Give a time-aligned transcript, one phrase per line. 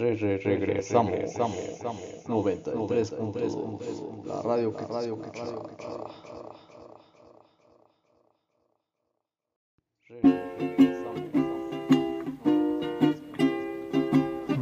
[0.00, 1.60] Re, re, regresamos, regresamos,
[2.26, 5.30] 93.2, la radio que radio que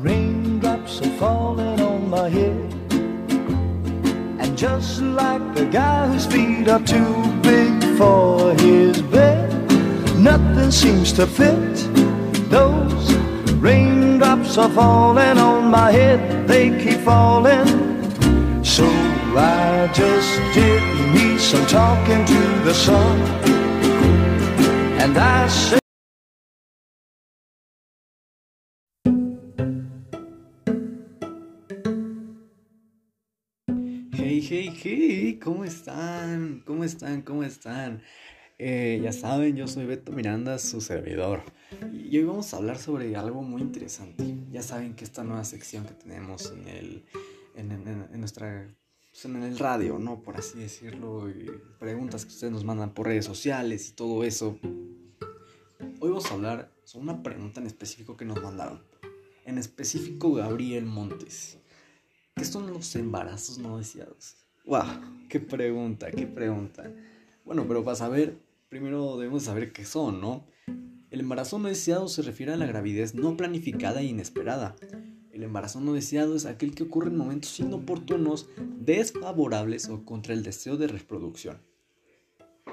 [0.02, 2.75] Raindrops are falling on my head.
[4.41, 9.48] And just like the guy whose feet are too big for his bed
[10.18, 11.77] Nothing seems to fit
[12.50, 13.27] those
[13.61, 17.67] raindrops are falling on my head They keep falling
[18.65, 18.87] So
[19.37, 20.83] I just did
[21.15, 23.21] me some talking to the sun
[25.03, 25.81] And I said
[34.12, 36.62] Hey, hey, hey, ¿cómo están?
[36.65, 37.23] ¿Cómo están?
[37.23, 38.03] ¿Cómo están?
[38.61, 41.43] Eh, ya saben, yo soy Beto Miranda, su servidor.
[41.93, 44.34] Y hoy vamos a hablar sobre algo muy interesante.
[44.51, 47.05] Ya saben que esta nueva sección que tenemos en el.
[47.55, 48.69] en, en- en nuestra.
[49.11, 50.23] pues, en el radio, ¿no?
[50.23, 51.31] Por así decirlo.
[51.31, 54.59] y preguntas que ustedes nos mandan por redes sociales y todo eso.
[56.00, 58.83] Hoy vamos a hablar sobre una pregunta en específico que nos mandaron.
[59.45, 61.59] En específico, Gabriel Montes.
[62.34, 64.37] ¿Qué son los embarazos no deseados?
[64.65, 64.84] ¡Wow!
[65.28, 66.11] ¡Qué pregunta!
[66.11, 66.93] ¡Qué pregunta!
[67.45, 68.37] Bueno, pero para saber,
[68.69, 70.47] primero debemos saber qué son, ¿no?
[71.11, 74.77] El embarazo no deseado se refiere a la gravidez no planificada e inesperada.
[75.33, 78.48] El embarazo no deseado es aquel que ocurre en momentos inoportunos,
[78.80, 81.58] desfavorables o contra el deseo de reproducción.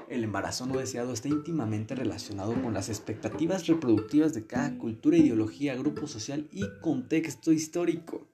[0.08, 5.74] El embarazo no deseado está íntimamente relacionado con las expectativas reproductivas de cada cultura, ideología,
[5.74, 8.26] grupo social y contexto histórico.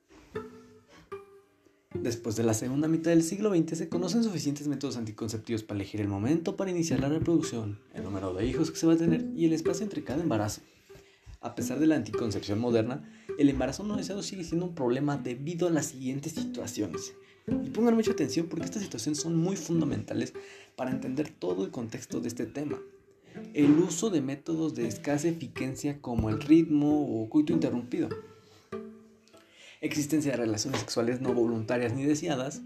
[1.95, 6.01] Después de la segunda mitad del siglo XX se conocen suficientes métodos anticonceptivos para elegir
[6.01, 9.27] el momento para iniciar la reproducción, el número de hijos que se va a tener
[9.37, 10.63] y el espacio entre cada embarazo.
[11.41, 15.69] A pesar de la anticoncepción moderna, el embarazo no deseado sigue siendo un problema debido
[15.69, 17.13] a las siguientes situaciones.
[17.47, 20.33] Y pongan mucha atención porque estas situaciones son muy fundamentales
[20.77, 22.79] para entender todo el contexto de este tema.
[23.53, 28.09] El uso de métodos de escasa eficacia como el ritmo o coito interrumpido
[29.83, 32.63] existencia de relaciones sexuales no voluntarias ni deseadas,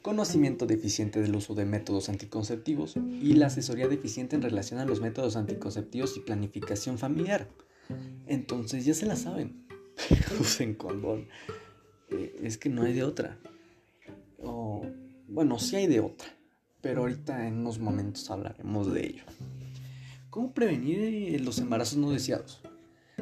[0.00, 5.00] conocimiento deficiente del uso de métodos anticonceptivos y la asesoría deficiente en relación a los
[5.00, 7.48] métodos anticonceptivos y planificación familiar.
[8.26, 9.66] Entonces ya se la saben,
[10.40, 11.28] usen condón.
[12.10, 13.38] Eh, es que no hay de otra.
[14.38, 14.86] O,
[15.28, 16.28] bueno, sí hay de otra,
[16.80, 19.24] pero ahorita en unos momentos hablaremos de ello.
[20.30, 22.61] ¿Cómo prevenir eh, los embarazos no deseados?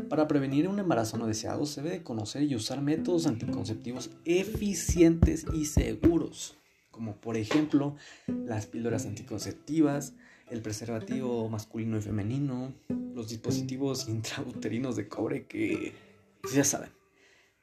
[0.08, 5.46] Para prevenir un embarazo no deseado se debe de conocer y usar métodos anticonceptivos eficientes
[5.52, 6.56] y seguros,
[6.90, 7.96] como por ejemplo
[8.26, 10.14] las píldoras anticonceptivas,
[10.48, 12.72] el preservativo masculino y femenino,
[13.14, 15.92] los dispositivos intrauterinos de cobre que
[16.40, 16.90] pues ya saben,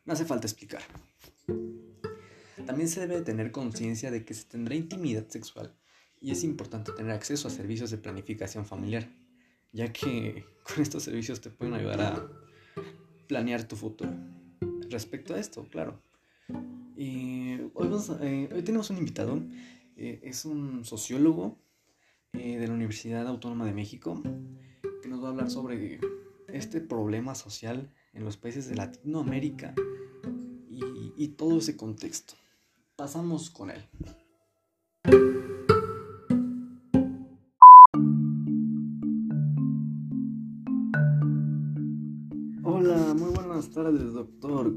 [0.06, 0.82] no hace falta explicar.
[2.66, 5.74] También se debe de tener conciencia de que se tendrá intimidad sexual
[6.20, 9.08] y es importante tener acceso a servicios de planificación familiar
[9.72, 12.28] ya que con estos servicios te pueden ayudar a
[13.28, 14.12] planear tu futuro.
[14.90, 16.02] Respecto a esto, claro.
[16.96, 19.40] Eh, hoy tenemos un invitado,
[19.96, 21.58] eh, es un sociólogo
[22.34, 24.22] eh, de la Universidad Autónoma de México,
[25.02, 26.00] que nos va a hablar sobre
[26.48, 29.76] este problema social en los países de Latinoamérica
[30.70, 32.36] y todo ese contexto.
[32.96, 33.84] Pasamos con él.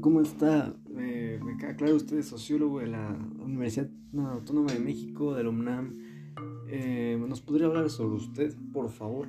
[0.01, 0.75] ¿Cómo está?
[0.97, 5.49] Eh, me queda claro, usted es sociólogo de la Universidad Autónoma de México, de la
[5.49, 5.99] UNAM.
[6.67, 9.27] Eh, ¿Nos podría hablar sobre usted, por favor?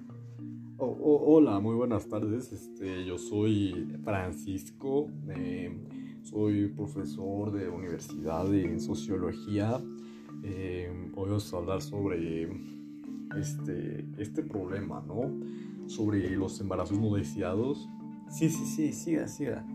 [0.79, 2.53] Oh, oh, hola, muy buenas tardes.
[2.53, 5.79] Este, yo soy Francisco, eh,
[6.23, 9.79] soy profesor de universidad de sociología.
[10.43, 12.49] Eh, hoy vamos a hablar sobre
[13.39, 15.39] este, este problema, ¿no?
[15.87, 17.91] Sobre los embarazos no deseados.
[18.31, 19.67] Sí, sí, sí, siga, siga.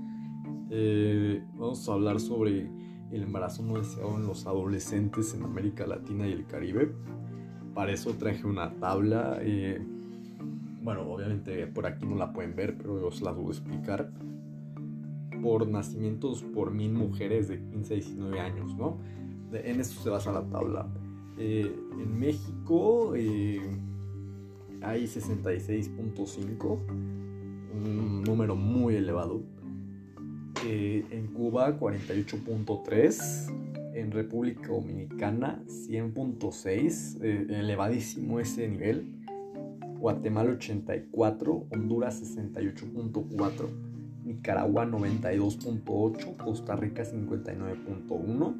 [0.69, 2.69] Eh, vamos a hablar sobre
[3.11, 6.91] el embarazo no deseado en los adolescentes en América Latina y el Caribe.
[7.73, 9.39] Para eso traje una tabla.
[9.41, 9.79] eh,
[10.81, 14.11] bueno, obviamente por aquí no la pueden ver, pero os la voy a explicar.
[15.41, 18.97] Por nacimientos por mil mujeres de 15 a 19 años, ¿no?
[19.51, 20.87] En esto se basa la tabla.
[21.37, 26.79] Eh, en México hay 66.5,
[27.73, 29.41] un número muy elevado.
[30.69, 39.05] Eh, en Cuba 48.3, en República Dominicana 100.6, eh, elevadísimo ese nivel.
[39.97, 43.87] Guatemala 84, Honduras 68.4
[44.27, 48.55] Nicaragua 92.8, Costa Rica 59.1,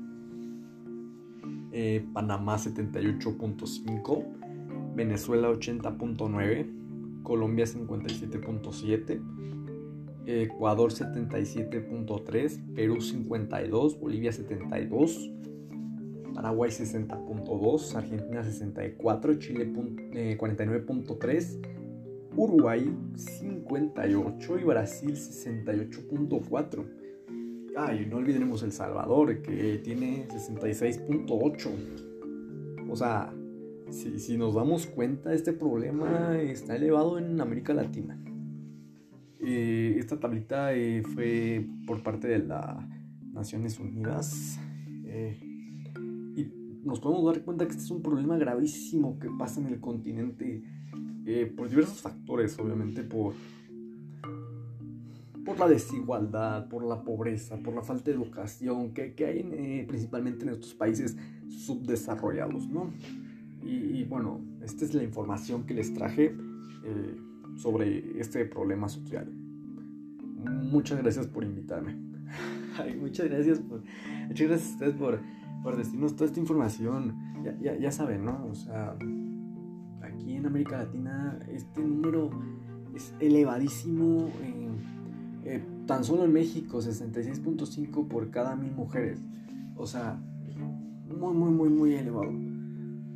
[1.74, 4.24] eh, Panamá 78.5,
[4.96, 9.20] Venezuela 80.9, Colombia 57.7,
[10.28, 15.32] Ecuador 77.3, Perú 52, Bolivia 72,
[16.36, 21.60] Paraguay 60.2, Argentina 64, Chile 49.3,
[22.36, 26.86] Uruguay 58 y Brasil 68.4.
[27.78, 31.70] Ay, no olvidemos El Salvador que tiene 66.8.
[32.90, 33.34] O sea,
[33.90, 38.20] si, si, nos damos cuenta, este problema está elevado en América Latina.
[39.40, 42.78] Eh, esta tablita eh, fue por parte de las
[43.34, 44.60] Naciones Unidas.
[45.06, 45.38] Eh,
[46.36, 46.52] y
[46.84, 50.64] nos podemos dar cuenta que este es un problema gravísimo que pasa en el continente
[51.58, 53.34] por diversos factores, obviamente por,
[55.44, 60.52] por la desigualdad, por la pobreza, por la falta de educación que, hay principalmente en
[60.52, 61.18] estos países
[61.50, 62.94] subdesarrollados, ¿no?
[63.62, 66.34] Y, bueno, esta es la información que les traje
[67.58, 69.32] sobre este problema social.
[70.72, 71.96] Muchas gracias por invitarme.
[73.02, 73.84] muchas gracias por,
[74.28, 75.20] muchas gracias a ustedes por,
[75.64, 77.16] por decirnos toda esta información.
[77.44, 78.46] Ya, ya, ya saben, ¿no?
[78.50, 78.96] O sea,
[80.02, 82.30] aquí en América Latina este número
[82.96, 84.30] es elevadísimo.
[85.44, 89.22] Eh, tan solo en México, 66.5 por cada mil mujeres.
[89.76, 90.20] O sea,
[91.08, 92.32] muy, muy, muy, muy elevado.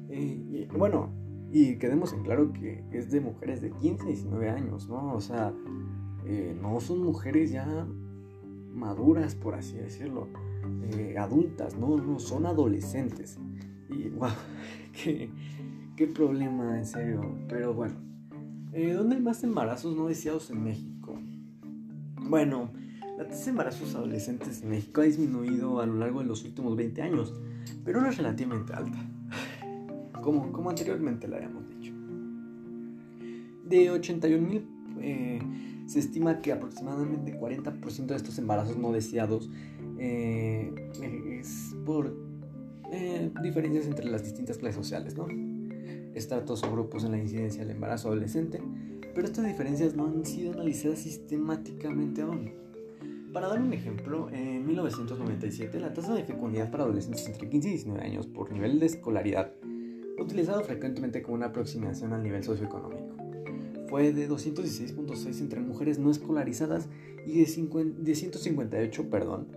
[0.10, 1.10] Eh, bueno,
[1.54, 5.14] y quedemos en claro que es de mujeres de 15 19 años, ¿no?
[5.14, 5.54] O sea,
[6.26, 7.86] eh, no son mujeres ya
[8.74, 10.30] maduras, por así decirlo,
[10.84, 11.98] eh, adultas, ¿no?
[11.98, 13.38] No, son adolescentes.
[13.90, 14.30] Y, wow,
[14.94, 15.30] qué,
[15.98, 17.22] qué problema, en serio.
[17.50, 17.96] Pero bueno,
[18.72, 21.20] eh, ¿dónde hay más embarazos no deseados en México?
[22.30, 22.72] Bueno,
[23.18, 26.78] la tasa de embarazos adolescentes en México ha disminuido a lo largo de los últimos
[26.78, 27.34] 20 años,
[27.84, 29.06] pero no es relativamente alta
[30.22, 31.94] como, anteriormente lo habíamos dicho.
[33.66, 34.68] De 81 mil,
[35.02, 35.40] eh,
[35.88, 39.50] se estima que aproximadamente 40% de estos embarazos no deseados
[39.98, 40.74] eh,
[41.40, 42.16] es por
[42.92, 45.28] eh, diferencias entre las distintas clases sociales, ¿no?
[46.14, 48.62] Estratos o grupos en la incidencia del embarazo adolescente,
[49.14, 52.52] pero estas diferencias no han sido analizadas sistemáticamente aún.
[53.34, 57.72] Para dar un ejemplo, en 1997 la tasa de fecundidad para adolescentes entre 15 y
[57.72, 59.54] 19 años por nivel de escolaridad
[60.22, 63.16] utilizado frecuentemente como una aproximación al nivel socioeconómico.
[63.88, 66.88] Fue de 216.6 entre mujeres no escolarizadas
[67.26, 69.48] y de, 158.6 perdón,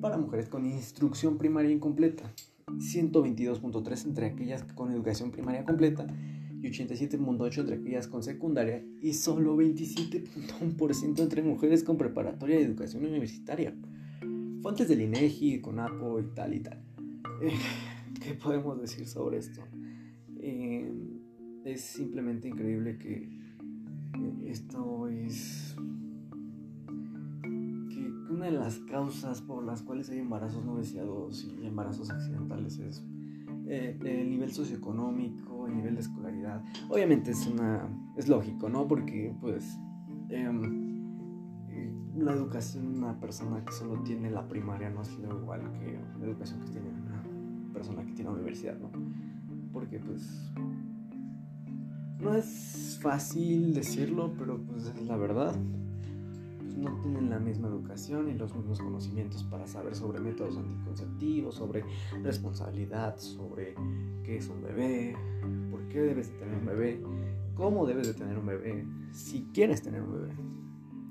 [0.00, 2.32] para mujeres con instrucción primaria incompleta,
[2.66, 6.06] 122.3 entre aquellas con educación primaria completa
[6.62, 13.04] y 87.8 entre aquellas con secundaria y solo 27.1% entre mujeres con preparatoria de educación
[13.04, 13.74] universitaria.
[14.62, 16.82] Fuentes del INEGI, CONAPO y tal y tal.
[17.42, 17.52] Eh,
[18.20, 19.62] ¿Qué podemos decir sobre esto?
[20.40, 20.92] Eh,
[21.64, 25.74] es simplemente increíble que eh, esto es
[27.88, 32.78] que una de las causas por las cuales hay embarazos no deseados y embarazos accidentales
[32.78, 33.02] es
[33.66, 36.62] eh, el nivel socioeconómico, el nivel de escolaridad.
[36.90, 37.88] Obviamente es una
[38.18, 38.86] es lógico, ¿no?
[38.86, 39.78] Porque pues
[40.28, 40.90] em,
[42.16, 46.26] la educación de una persona que solo tiene la primaria no es igual que la
[46.26, 46.99] educación que tiene
[47.72, 48.90] persona que tiene universidad, ¿no?
[49.72, 50.52] Porque pues
[52.20, 55.54] no es fácil decirlo, pero pues es la verdad.
[56.58, 61.54] Pues no tienen la misma educación y los mismos conocimientos para saber sobre métodos anticonceptivos,
[61.54, 61.84] sobre
[62.22, 63.74] responsabilidad, sobre
[64.22, 65.16] qué es un bebé,
[65.70, 67.02] por qué debes de tener un bebé,
[67.54, 70.32] cómo debes de tener un bebé, si quieres tener un bebé.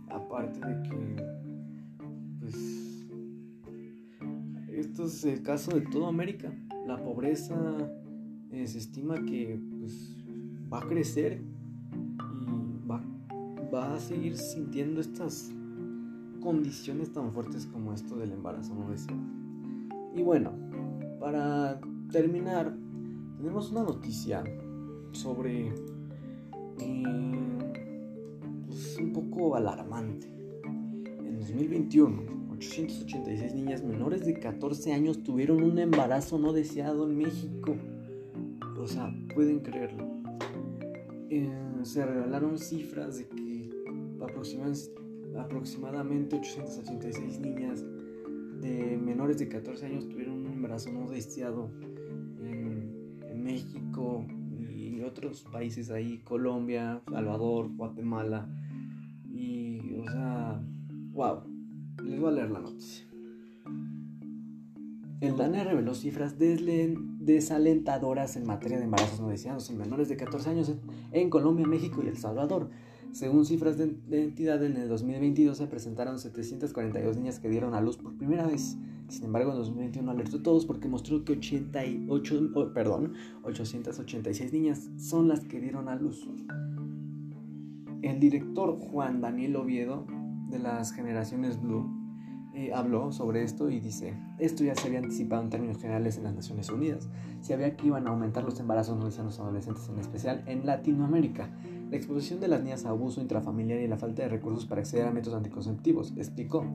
[0.09, 1.23] Aparte de que,
[2.39, 2.88] pues
[4.79, 6.53] esto es el caso de toda América.
[6.87, 7.55] La pobreza
[8.51, 10.17] eh, se estima que pues,
[10.71, 11.43] va a crecer
[12.41, 15.51] y va, a seguir sintiendo estas
[16.41, 19.21] condiciones tan fuertes como esto del embarazo no deseado.
[20.15, 20.53] Y bueno,
[21.19, 21.79] para
[22.11, 22.75] terminar,
[23.37, 24.43] tenemos una noticia
[25.11, 25.67] sobre
[26.79, 27.59] eh,
[28.65, 30.27] pues, un poco alarmante.
[30.63, 37.77] En 2021 886 niñas menores de 14 años tuvieron un embarazo no deseado en México.
[38.77, 40.05] O sea, pueden creerlo.
[41.29, 41.49] Eh,
[41.83, 43.69] se revelaron cifras de que
[45.37, 47.85] aproximadamente 886 niñas
[48.59, 51.71] de menores de 14 años tuvieron un embarazo no deseado
[52.43, 54.25] en, en México
[54.69, 58.49] y otros países ahí, Colombia, Salvador, Guatemala
[59.31, 60.61] Y, o sea,
[61.13, 61.48] wow.
[62.27, 63.05] A leer la noticia.
[65.21, 70.49] El DANE reveló cifras desalentadoras en materia de embarazos no deseados en menores de 14
[70.49, 70.73] años
[71.13, 72.69] en Colombia, México y El Salvador.
[73.13, 77.95] Según cifras de, entidad, en el 2022 se presentaron 742 niñas que dieron a luz
[77.95, 78.77] por primera vez.
[79.07, 85.29] Sin embargo, en 2021 alertó a todos porque mostró que 88, perdón, 886 niñas son
[85.29, 86.29] las que dieron a luz.
[88.01, 90.05] El director Juan Daniel Oviedo
[90.49, 91.98] de las generaciones Blue
[92.59, 96.25] eh, habló sobre esto y dice, esto ya se había anticipado en términos generales en
[96.25, 97.07] las Naciones Unidas.
[97.39, 101.49] Se había que iban a aumentar los embarazos no deseados adolescentes, en especial en Latinoamérica.
[101.89, 105.07] La exposición de las niñas a abuso intrafamiliar y la falta de recursos para acceder
[105.07, 106.65] a métodos anticonceptivos, explicó.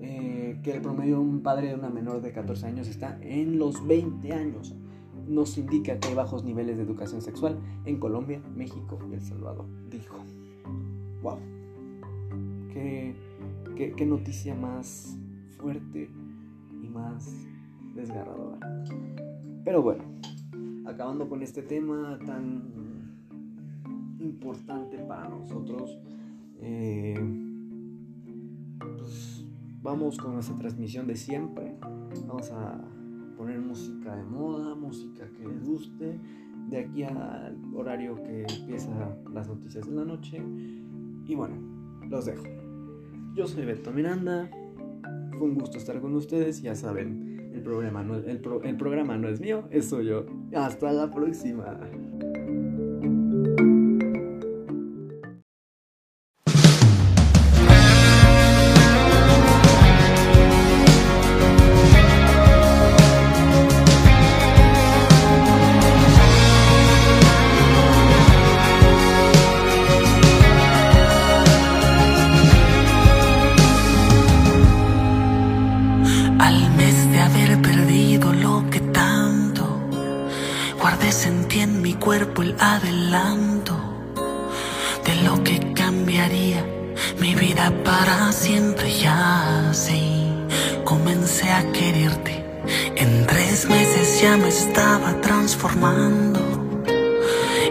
[0.00, 3.58] Eh, que el promedio de un padre de una menor de 14 años está en
[3.58, 4.76] los 20 años.
[5.26, 9.66] Nos indica que hay bajos niveles de educación sexual en Colombia, México y El Salvador,
[9.90, 10.18] dijo.
[11.22, 11.38] ¡Wow!
[13.78, 15.16] Qué ¿Qué, noticia más
[15.56, 16.10] fuerte
[16.82, 17.32] y más
[17.94, 18.58] desgarradora.
[19.64, 20.02] Pero bueno,
[20.84, 22.64] acabando con este tema tan
[24.18, 25.96] importante para nosotros,
[26.60, 27.14] eh,
[28.80, 29.46] pues
[29.80, 31.76] vamos con nuestra transmisión de siempre.
[32.26, 32.84] Vamos a
[33.36, 36.18] poner música de moda, música que les guste,
[36.68, 40.42] de aquí al horario que empieza las noticias de la noche.
[41.28, 41.54] Y bueno,
[42.08, 42.67] los dejo.
[43.38, 44.50] Yo soy Beto Miranda.
[45.38, 46.60] Fue un gusto estar con ustedes.
[46.60, 50.26] Ya saben, el programa no, el, el programa no es mío, es suyo.
[50.52, 51.78] Hasta la próxima.
[91.28, 92.42] comencé a quererte.
[92.96, 96.40] En tres meses ya me estaba transformando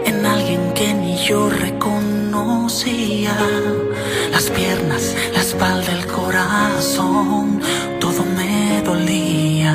[0.04, 3.36] en alguien que ni yo reconocía.
[4.30, 7.60] Las piernas, la espalda, el corazón,
[7.98, 9.74] todo me dolía.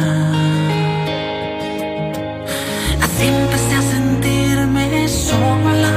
[3.01, 5.95] Así empecé a sentirme sola.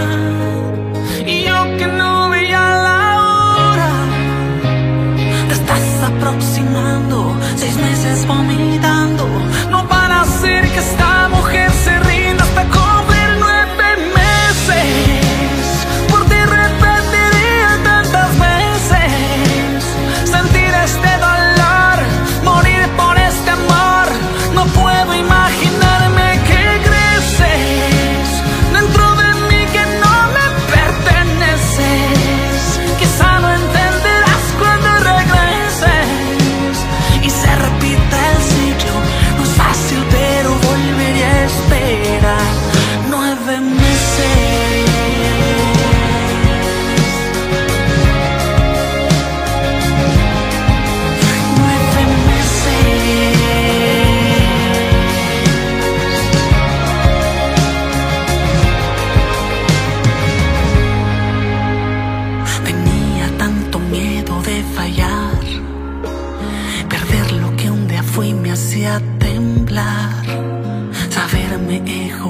[1.25, 3.93] Y yo que no veía la hora,
[5.49, 7.06] te estás aproximando.
[8.27, 8.76] for me.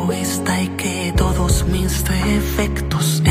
[0.07, 3.23] Egoísta y que todos mis defectos